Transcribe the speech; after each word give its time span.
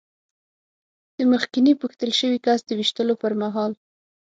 د 1.17 1.19
مخکېني 1.31 1.73
پوښتل 1.81 2.11
شوي 2.19 2.39
کس 2.45 2.59
د 2.65 2.69
وېشتلو 2.79 3.13
پر 3.21 3.33
مهال. 3.41 3.71